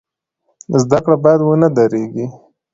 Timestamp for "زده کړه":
0.81-1.15